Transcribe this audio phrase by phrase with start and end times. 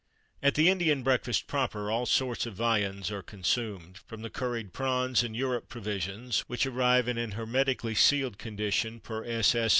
[0.41, 5.21] At the Indian breakfast proper, all sorts of viands are consumed; from the curried prawns
[5.21, 9.69] and Europe provisions (which arrive in an hermetically sealed condition per s.s.